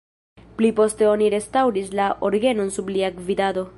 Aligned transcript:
Pli 0.61 0.71
poste 0.79 1.07
oni 1.09 1.27
restaŭris 1.33 1.93
la 2.01 2.07
orgenon 2.31 2.73
sub 2.79 2.91
lia 2.97 3.13
gvidado. 3.19 3.69